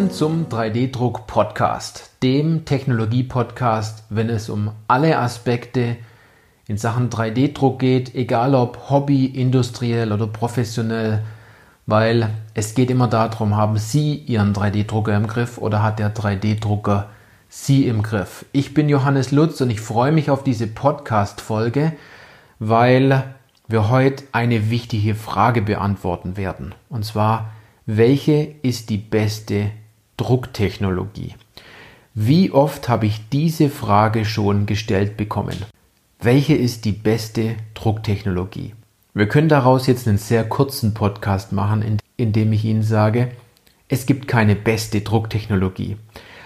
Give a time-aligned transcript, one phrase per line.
[0.00, 5.98] willkommen zum 3D-Druck Podcast, dem Technologie-Podcast, wenn es um alle Aspekte
[6.66, 11.22] in Sachen 3D-Druck geht, egal ob Hobby, industriell oder professionell,
[11.84, 17.10] weil es geht immer darum, haben Sie Ihren 3D-Drucker im Griff oder hat der 3D-Drucker
[17.50, 18.46] Sie im Griff?
[18.52, 21.92] Ich bin Johannes Lutz und ich freue mich auf diese Podcast-Folge,
[22.58, 23.34] weil
[23.68, 26.74] wir heute eine wichtige Frage beantworten werden.
[26.88, 27.50] Und zwar,
[27.84, 29.72] welche ist die beste
[30.20, 31.34] Drucktechnologie?
[32.12, 35.56] Wie oft habe ich diese Frage schon gestellt bekommen?
[36.20, 38.74] Welche ist die beste Drucktechnologie?
[39.14, 43.30] Wir können daraus jetzt einen sehr kurzen Podcast machen, in, in dem ich Ihnen sage,
[43.88, 45.96] es gibt keine beste Drucktechnologie.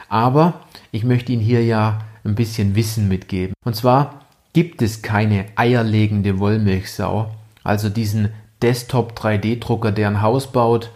[0.09, 0.61] Aber
[0.93, 3.55] ich möchte Ihnen hier ja ein bisschen Wissen mitgeben.
[3.65, 4.21] Und zwar
[4.53, 8.29] gibt es keine eierlegende Wollmilchsau, also diesen
[8.63, 10.93] Desktop 3D-Drucker, der ein Haus baut,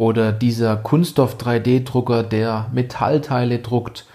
[0.00, 4.06] oder dieser Kunststoff 3D-Drucker, der Metallteile druckt,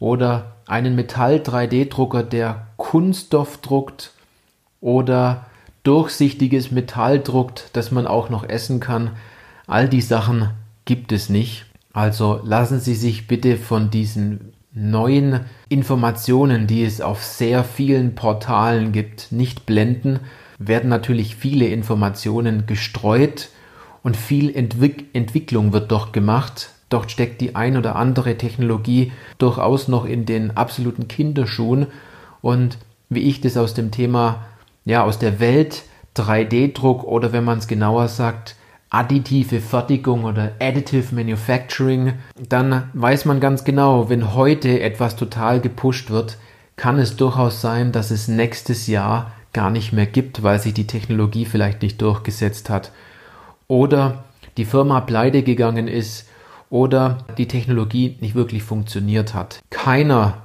[0.00, 4.10] oder einen Metall 3D-Drucker, der Kunststoff druckt,
[4.80, 5.46] oder
[5.84, 9.12] durchsichtiges Metall druckt, das man auch noch essen kann.
[9.68, 10.50] All die Sachen
[10.86, 11.66] gibt es nicht.
[11.92, 18.90] Also lassen Sie sich bitte von diesen neuen Informationen, die es auf sehr vielen Portalen
[18.90, 20.18] gibt, nicht blenden,
[20.58, 23.50] werden natürlich viele Informationen gestreut
[24.08, 26.70] und viel Entwick Entwicklung wird dort gemacht.
[26.88, 31.88] Dort steckt die ein oder andere Technologie durchaus noch in den absoluten Kinderschuhen
[32.40, 32.78] und
[33.10, 34.46] wie ich das aus dem Thema,
[34.86, 35.82] ja, aus der Welt
[36.16, 38.56] 3D-Druck oder wenn man es genauer sagt,
[38.88, 42.14] additive Fertigung oder Additive Manufacturing,
[42.48, 46.38] dann weiß man ganz genau, wenn heute etwas total gepusht wird,
[46.76, 50.86] kann es durchaus sein, dass es nächstes Jahr gar nicht mehr gibt, weil sich die
[50.86, 52.90] Technologie vielleicht nicht durchgesetzt hat.
[53.68, 54.24] Oder
[54.56, 56.28] die Firma pleite gegangen ist
[56.70, 59.60] oder die Technologie nicht wirklich funktioniert hat.
[59.70, 60.42] Keiner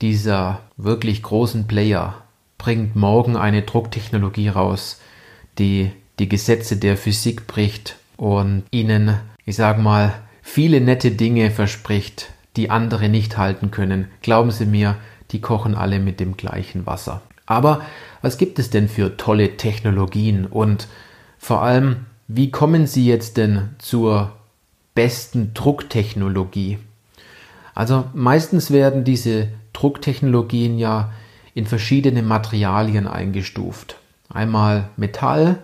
[0.00, 2.14] dieser wirklich großen Player
[2.58, 5.00] bringt morgen eine Drucktechnologie raus,
[5.58, 12.30] die die Gesetze der Physik bricht und ihnen, ich sag mal, viele nette Dinge verspricht,
[12.56, 14.08] die andere nicht halten können.
[14.22, 14.96] Glauben Sie mir,
[15.32, 17.22] die kochen alle mit dem gleichen Wasser.
[17.46, 17.82] Aber
[18.22, 20.88] was gibt es denn für tolle Technologien und
[21.38, 24.32] vor allem, wie kommen Sie jetzt denn zur
[24.94, 26.78] besten Drucktechnologie?
[27.74, 31.12] Also meistens werden diese Drucktechnologien ja
[31.54, 33.96] in verschiedene Materialien eingestuft.
[34.28, 35.58] Einmal Metall,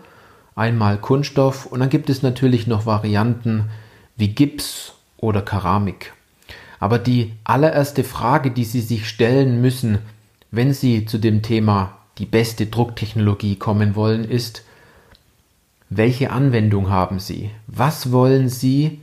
[0.54, 3.70] einmal Kunststoff und dann gibt es natürlich noch Varianten
[4.16, 6.12] wie Gips oder Keramik.
[6.78, 9.98] Aber die allererste Frage, die Sie sich stellen müssen,
[10.50, 14.64] wenn Sie zu dem Thema die beste Drucktechnologie kommen wollen, ist,
[15.92, 17.50] welche Anwendung haben Sie?
[17.66, 19.00] Was wollen Sie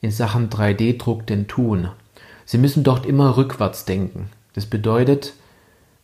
[0.00, 1.90] in Sachen 3D-Druck denn tun?
[2.46, 4.30] Sie müssen dort immer rückwärts denken.
[4.54, 5.34] Das bedeutet,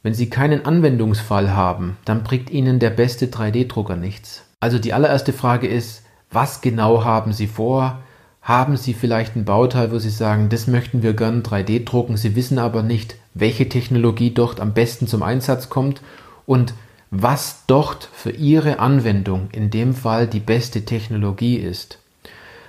[0.03, 4.45] wenn Sie keinen Anwendungsfall haben, dann bringt Ihnen der beste 3D-Drucker nichts.
[4.61, 8.03] Also die allererste Frage ist, was genau haben Sie vor?
[8.43, 12.37] Haben Sie vielleicht ein Bauteil, wo Sie sagen, das möchten wir gern 3D drucken, Sie
[12.37, 16.03] wissen aber nicht, welche Technologie dort am besten zum Einsatz kommt
[16.45, 16.75] und
[17.11, 21.99] was dort für Ihre Anwendung in dem Fall die beste Technologie ist.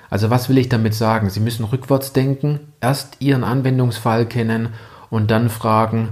[0.09, 1.29] Also was will ich damit sagen?
[1.29, 4.69] Sie müssen rückwärts denken, erst Ihren Anwendungsfall kennen
[5.09, 6.09] und dann fragen,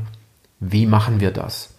[0.59, 1.73] wie machen wir das?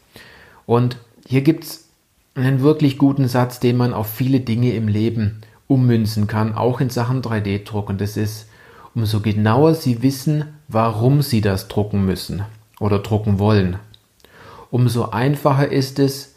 [0.66, 0.96] Und
[1.26, 1.88] hier gibt es
[2.34, 6.90] einen wirklich guten Satz, den man auf viele Dinge im Leben ummünzen kann, auch in
[6.90, 7.88] Sachen 3D-Druck.
[7.88, 8.48] Und das ist,
[8.94, 12.42] umso genauer Sie wissen, warum Sie das drucken müssen
[12.78, 13.78] oder drucken wollen,
[14.70, 16.35] umso einfacher ist es,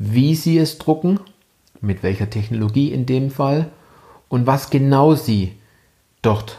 [0.00, 1.20] wie Sie es drucken,
[1.82, 3.70] mit welcher Technologie in dem Fall
[4.30, 5.54] und was genau Sie
[6.22, 6.58] dort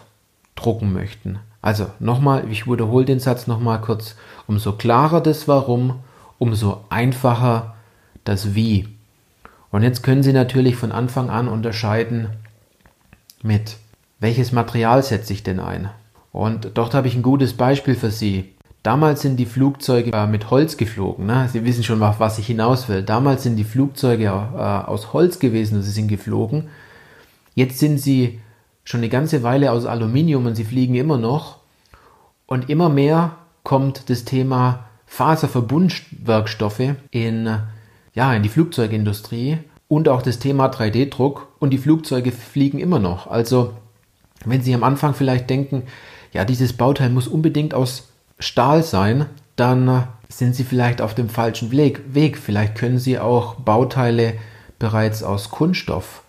[0.56, 1.40] drucken möchten.
[1.60, 4.16] Also nochmal, ich wiederhole den Satz nochmal kurz.
[4.46, 6.02] Umso klarer das Warum,
[6.38, 7.76] umso einfacher
[8.24, 8.88] das Wie.
[9.72, 12.30] Und jetzt können Sie natürlich von Anfang an unterscheiden
[13.42, 13.78] mit,
[14.20, 15.90] welches Material setze ich denn ein?
[16.32, 18.54] Und dort habe ich ein gutes Beispiel für Sie.
[18.84, 21.26] Damals sind die Flugzeuge äh, mit Holz geflogen.
[21.26, 21.48] Ne?
[21.52, 23.04] Sie wissen schon, auf was ich hinaus will.
[23.04, 26.70] Damals sind die Flugzeuge äh, aus Holz gewesen und sie sind geflogen.
[27.54, 28.40] Jetzt sind sie
[28.84, 31.60] schon eine ganze Weile aus Aluminium und sie fliegen immer noch.
[32.48, 37.60] Und immer mehr kommt das Thema Faserverbundwerkstoffe in
[38.14, 39.58] ja, in die Flugzeugindustrie
[39.88, 43.28] und auch das Thema 3D-Druck und die Flugzeuge fliegen immer noch.
[43.28, 43.74] Also,
[44.46, 45.84] wenn Sie am Anfang vielleicht denken,
[46.34, 48.11] ja, dieses Bauteil muss unbedingt aus
[48.42, 52.38] Stahl sein, dann sind Sie vielleicht auf dem falschen Weg.
[52.38, 54.34] Vielleicht können Sie auch Bauteile
[54.80, 56.24] bereits aus Kunststoff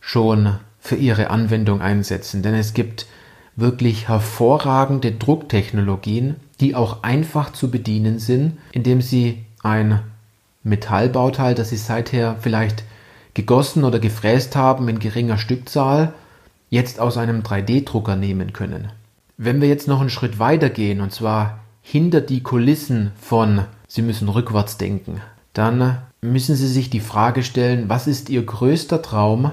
[0.00, 3.06] schon für Ihre Anwendung einsetzen, denn es gibt
[3.54, 10.00] wirklich hervorragende Drucktechnologien, die auch einfach zu bedienen sind, indem Sie ein
[10.64, 12.82] Metallbauteil, das Sie seither vielleicht
[13.34, 16.12] gegossen oder gefräst haben in geringer Stückzahl,
[16.70, 18.90] jetzt aus einem 3D-Drucker nehmen können.
[19.44, 24.00] Wenn wir jetzt noch einen Schritt weiter gehen, und zwar hinter die Kulissen von Sie
[24.00, 25.20] müssen rückwärts denken,
[25.52, 29.50] dann müssen Sie sich die Frage stellen, was ist Ihr größter Traum?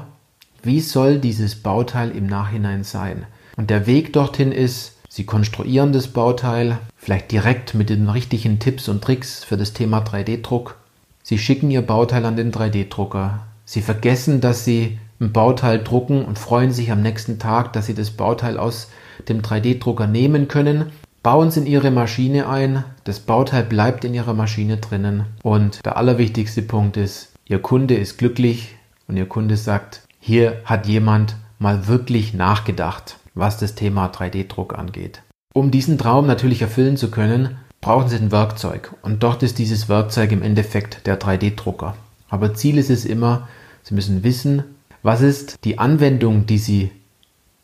[0.61, 3.25] Wie soll dieses Bauteil im Nachhinein sein?
[3.57, 8.89] Und der Weg dorthin ist, Sie konstruieren das Bauteil, vielleicht direkt mit den richtigen Tipps
[8.89, 10.75] und Tricks für das Thema 3D-Druck.
[11.23, 13.39] Sie schicken Ihr Bauteil an den 3D-Drucker.
[13.65, 17.95] Sie vergessen, dass Sie ein Bauteil drucken und freuen sich am nächsten Tag, dass Sie
[17.95, 18.89] das Bauteil aus
[19.27, 20.91] dem 3D-Drucker nehmen können.
[21.21, 25.25] Bauen Sie in Ihre Maschine ein, das Bauteil bleibt in Ihrer Maschine drinnen.
[25.43, 28.75] Und der allerwichtigste Punkt ist, Ihr Kunde ist glücklich
[29.07, 35.21] und Ihr Kunde sagt, hier hat jemand mal wirklich nachgedacht, was das Thema 3D-Druck angeht.
[35.53, 38.93] Um diesen Traum natürlich erfüllen zu können, brauchen Sie ein Werkzeug.
[39.01, 41.95] Und dort ist dieses Werkzeug im Endeffekt der 3D-Drucker.
[42.29, 43.49] Aber Ziel ist es immer,
[43.83, 44.63] Sie müssen wissen,
[45.03, 46.91] was ist die Anwendung, die Sie,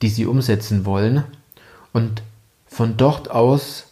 [0.01, 1.23] die Sie umsetzen wollen
[1.95, 2.23] und
[2.67, 3.85] von dort aus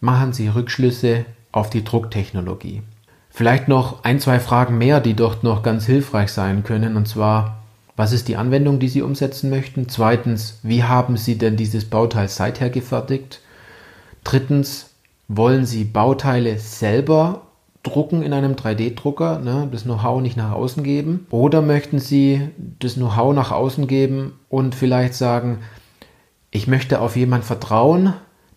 [0.00, 2.82] machen Sie Rückschlüsse auf die Drucktechnologie.
[3.30, 6.96] Vielleicht noch ein, zwei Fragen mehr, die dort noch ganz hilfreich sein können.
[6.96, 7.58] Und zwar,
[7.96, 9.88] was ist die Anwendung, die Sie umsetzen möchten?
[9.88, 13.40] Zweitens, wie haben Sie denn dieses Bauteil seither gefertigt?
[14.22, 14.90] Drittens,
[15.26, 17.42] wollen Sie Bauteile selber
[17.82, 21.26] drucken in einem 3D-Drucker, ne, das Know-how nicht nach außen geben?
[21.30, 25.58] Oder möchten Sie das Know-how nach außen geben und vielleicht sagen,
[26.50, 28.14] ich möchte auf jemanden vertrauen,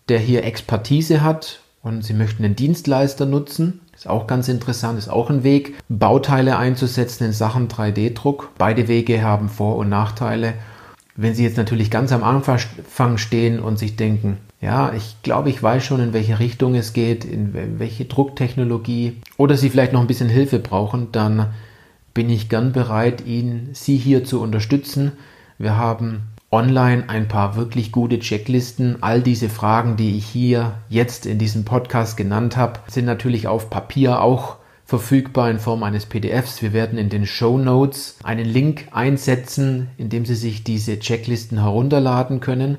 [0.08, 3.80] der hier Expertise hat und Sie möchten einen Dienstleister nutzen.
[3.94, 8.50] Ist auch ganz interessant, ist auch ein Weg, Bauteile einzusetzen in Sachen 3D-Druck.
[8.56, 10.54] Beide Wege haben Vor- und Nachteile.
[11.14, 15.62] Wenn Sie jetzt natürlich ganz am Anfang stehen und sich denken, ja, ich glaube, ich
[15.62, 20.06] weiß schon, in welche Richtung es geht, in welche Drucktechnologie, oder Sie vielleicht noch ein
[20.06, 21.48] bisschen Hilfe brauchen, dann
[22.14, 25.12] bin ich gern bereit, Ihnen, Sie hier zu unterstützen.
[25.58, 26.22] Wir haben
[26.52, 29.02] online ein paar wirklich gute Checklisten.
[29.02, 33.70] All diese Fragen, die ich hier jetzt in diesem Podcast genannt habe, sind natürlich auf
[33.70, 36.60] Papier auch verfügbar in Form eines PDFs.
[36.60, 41.62] Wir werden in den Show Notes einen Link einsetzen, in dem Sie sich diese Checklisten
[41.62, 42.76] herunterladen können.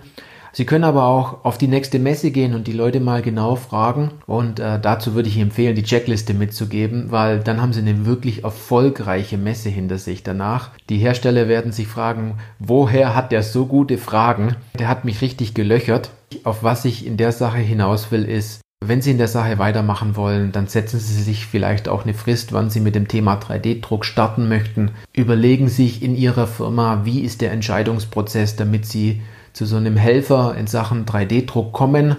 [0.56, 4.12] Sie können aber auch auf die nächste Messe gehen und die Leute mal genau fragen.
[4.28, 8.44] Und äh, dazu würde ich empfehlen, die Checkliste mitzugeben, weil dann haben Sie eine wirklich
[8.44, 10.70] erfolgreiche Messe hinter sich danach.
[10.90, 14.56] Die Hersteller werden sich fragen, woher hat der so gute Fragen?
[14.78, 16.12] Der hat mich richtig gelöchert.
[16.44, 20.16] Auf was ich in der Sache hinaus will, ist, wenn Sie in der Sache weitermachen
[20.18, 24.06] wollen, dann setzen Sie sich vielleicht auch eine Frist, wann Sie mit dem Thema 3D-Druck
[24.06, 24.92] starten möchten.
[25.14, 29.22] Überlegen Sie sich in Ihrer Firma, wie ist der Entscheidungsprozess, damit Sie
[29.54, 32.18] zu so einem Helfer in Sachen 3D-Druck kommen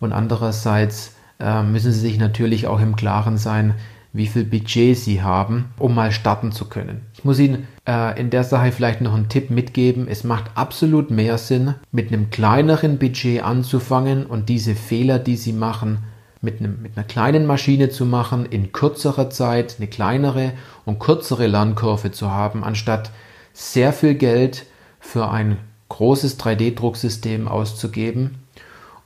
[0.00, 3.74] und andererseits äh, müssen sie sich natürlich auch im Klaren sein,
[4.12, 7.02] wie viel Budget sie haben, um mal starten zu können.
[7.14, 10.08] Ich muss Ihnen äh, in der Sache vielleicht noch einen Tipp mitgeben.
[10.08, 15.52] Es macht absolut mehr Sinn, mit einem kleineren Budget anzufangen und diese Fehler, die Sie
[15.52, 15.98] machen,
[16.40, 20.52] mit, einem, mit einer kleinen Maschine zu machen, in kürzerer Zeit eine kleinere
[20.84, 23.10] und kürzere Lernkurve zu haben, anstatt
[23.52, 24.64] sehr viel Geld
[25.00, 25.58] für ein
[25.88, 28.36] großes 3D-Drucksystem auszugeben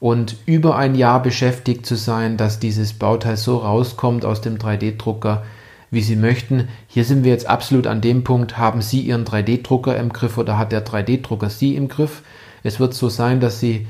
[0.03, 5.45] und über ein Jahr beschäftigt zu sein, dass dieses Bauteil so rauskommt aus dem 3D-Drucker,
[5.93, 6.69] wie Sie möchten.
[6.89, 10.59] Hier sind wir jetzt absolut an dem Punkt, haben Sie Ihren 3D-Drucker im Griff oder
[10.59, 12.23] hat der 3D-Drucker Sie im Griff?
[12.65, 13.87] Es wird so sein, dass Sie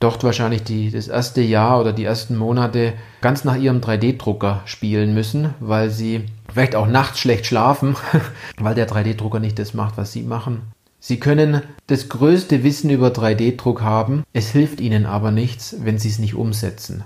[0.00, 5.14] dort wahrscheinlich die, das erste Jahr oder die ersten Monate ganz nach Ihrem 3D-Drucker spielen
[5.14, 7.96] müssen, weil Sie vielleicht auch nachts schlecht schlafen,
[8.58, 10.73] weil der 3D-Drucker nicht das macht, was Sie machen.
[11.06, 16.08] Sie können das größte Wissen über 3D-Druck haben, es hilft Ihnen aber nichts, wenn Sie
[16.08, 17.04] es nicht umsetzen.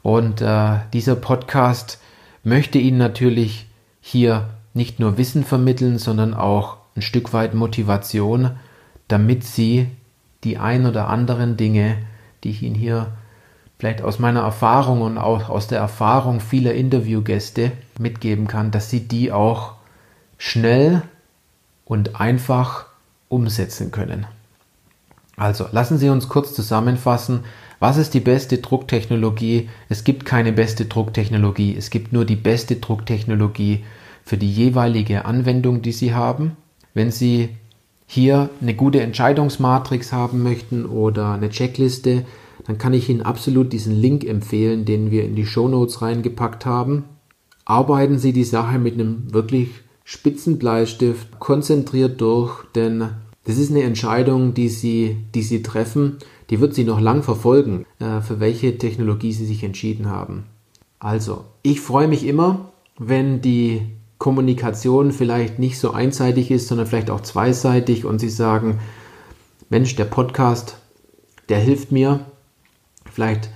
[0.00, 2.00] Und äh, dieser Podcast
[2.42, 3.66] möchte Ihnen natürlich
[4.00, 8.52] hier nicht nur Wissen vermitteln, sondern auch ein Stück weit Motivation,
[9.08, 9.88] damit Sie
[10.42, 11.98] die ein oder anderen Dinge,
[12.44, 13.08] die ich Ihnen hier
[13.78, 19.06] vielleicht aus meiner Erfahrung und auch aus der Erfahrung vieler Interviewgäste mitgeben kann, dass Sie
[19.06, 19.74] die auch
[20.38, 21.02] schnell
[21.84, 22.87] und einfach
[23.28, 24.26] umsetzen können.
[25.36, 27.44] Also lassen Sie uns kurz zusammenfassen.
[27.78, 29.68] Was ist die beste Drucktechnologie?
[29.88, 31.76] Es gibt keine beste Drucktechnologie.
[31.76, 33.84] Es gibt nur die beste Drucktechnologie
[34.24, 36.56] für die jeweilige Anwendung, die Sie haben.
[36.92, 37.50] Wenn Sie
[38.06, 42.24] hier eine gute Entscheidungsmatrix haben möchten oder eine Checkliste,
[42.66, 46.66] dann kann ich Ihnen absolut diesen Link empfehlen, den wir in die Show Notes reingepackt
[46.66, 47.04] haben.
[47.64, 49.68] Arbeiten Sie die Sache mit einem wirklich
[50.10, 53.10] Spitzenbleistift konzentriert durch, denn
[53.44, 56.16] Das ist eine Entscheidung, die Sie, die Sie treffen,
[56.48, 60.44] die wird Sie noch lang verfolgen, äh, für welche Technologie Sie sich entschieden haben.
[60.98, 63.82] Also, ich freue mich immer, wenn die
[64.16, 68.80] Kommunikation vielleicht nicht so einseitig ist, sondern vielleicht auch zweiseitig und Sie sagen,
[69.68, 70.78] Mensch, der Podcast,
[71.50, 72.20] der hilft mir.
[73.12, 73.50] Vielleicht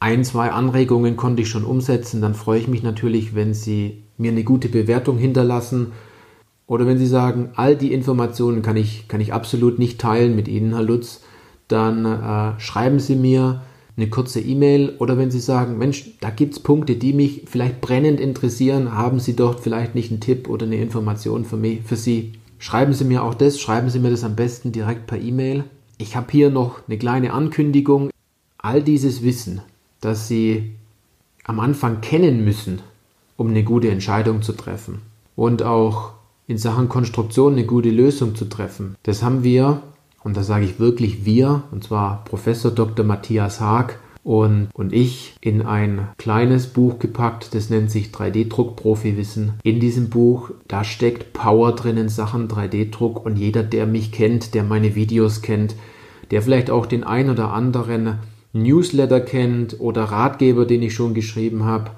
[0.00, 2.22] ein, zwei Anregungen konnte ich schon umsetzen.
[2.22, 5.92] Dann freue ich mich natürlich, wenn Sie mir eine gute Bewertung hinterlassen
[6.66, 10.48] oder wenn Sie sagen, all die Informationen kann ich, kann ich absolut nicht teilen mit
[10.48, 11.20] Ihnen, Herr Lutz,
[11.68, 13.60] dann äh, schreiben Sie mir
[13.96, 17.80] eine kurze E-Mail oder wenn Sie sagen, Mensch, da gibt es Punkte, die mich vielleicht
[17.80, 21.96] brennend interessieren, haben Sie dort vielleicht nicht einen Tipp oder eine Information für, mich, für
[21.96, 22.32] Sie.
[22.58, 25.64] Schreiben Sie mir auch das, schreiben Sie mir das am besten direkt per E-Mail.
[25.98, 28.10] Ich habe hier noch eine kleine Ankündigung.
[28.56, 29.60] All dieses Wissen,
[30.00, 30.72] das Sie
[31.44, 32.80] am Anfang kennen müssen,
[33.36, 35.02] um eine gute Entscheidung zu treffen
[35.36, 36.12] und auch
[36.46, 38.96] in Sachen Konstruktion eine gute Lösung zu treffen.
[39.04, 39.82] Das haben wir,
[40.22, 43.04] und da sage ich wirklich wir, und zwar Professor Dr.
[43.04, 49.54] Matthias Haag und, und ich, in ein kleines Buch gepackt, das nennt sich 3D-Druck-Profi-Wissen.
[49.64, 54.54] In diesem Buch, da steckt Power drin in Sachen 3D-Druck und jeder, der mich kennt,
[54.54, 55.74] der meine Videos kennt,
[56.30, 58.18] der vielleicht auch den ein oder anderen
[58.52, 61.90] Newsletter kennt oder Ratgeber, den ich schon geschrieben habe,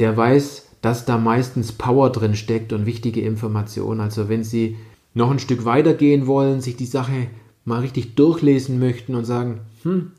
[0.00, 4.00] der weiß, dass da meistens Power drin steckt und wichtige Informationen.
[4.00, 4.76] Also wenn Sie
[5.14, 7.28] noch ein Stück weiter gehen wollen, sich die Sache
[7.64, 10.12] mal richtig durchlesen möchten und sagen, hm,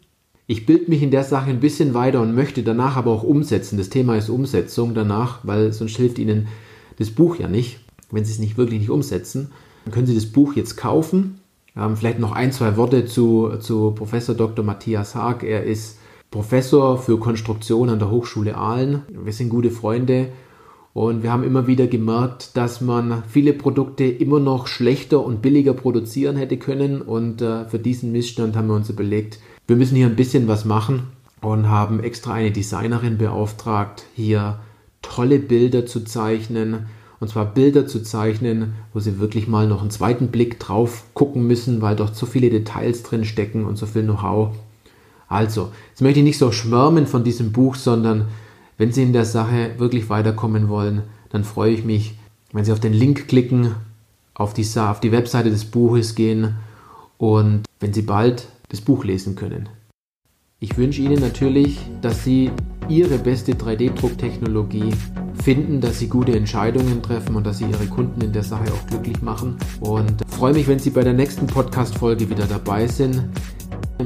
[0.48, 3.78] ich bilde mich in der Sache ein bisschen weiter und möchte danach aber auch umsetzen.
[3.78, 6.48] Das Thema ist Umsetzung danach, weil sonst hilft Ihnen
[6.98, 7.80] das Buch ja nicht,
[8.10, 9.52] wenn Sie es nicht wirklich nicht umsetzen.
[9.84, 11.42] Dann können Sie das Buch jetzt kaufen.
[11.78, 14.66] Ähm, vielleicht noch ein, zwei Worte zu, zu Professor Dr.
[14.66, 15.44] Matthias Haag.
[15.44, 16.00] Er ist
[16.32, 19.04] Professor für Konstruktion an der Hochschule Aalen.
[19.10, 20.30] Wir sind gute Freunde
[20.96, 25.74] und wir haben immer wieder gemerkt, dass man viele Produkte immer noch schlechter und billiger
[25.74, 27.02] produzieren hätte können.
[27.02, 30.64] Und äh, für diesen Missstand haben wir uns überlegt, wir müssen hier ein bisschen was
[30.64, 31.08] machen
[31.42, 34.60] und haben extra eine Designerin beauftragt, hier
[35.02, 36.86] tolle Bilder zu zeichnen.
[37.20, 41.46] Und zwar Bilder zu zeichnen, wo sie wirklich mal noch einen zweiten Blick drauf gucken
[41.46, 44.56] müssen, weil dort so viele Details drin stecken und so viel Know-how.
[45.28, 48.28] Also, jetzt möchte ich nicht so schwärmen von diesem Buch, sondern
[48.78, 52.16] wenn Sie in der Sache wirklich weiterkommen wollen, dann freue ich mich,
[52.52, 53.76] wenn Sie auf den Link klicken,
[54.34, 56.56] auf die, auf die Webseite des Buches gehen
[57.18, 59.70] und wenn Sie bald das Buch lesen können.
[60.60, 62.52] Ich wünsche Ihnen natürlich, dass Sie
[62.88, 64.94] Ihre beste 3D-Drucktechnologie
[65.44, 68.88] finden, dass Sie gute Entscheidungen treffen und dass Sie Ihre Kunden in der Sache auch
[68.88, 69.58] glücklich machen.
[69.80, 73.24] Und freue mich, wenn Sie bei der nächsten Podcast-Folge wieder dabei sind.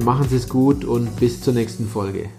[0.04, 2.30] Machen Sie es gut und bis zur nächsten Folge.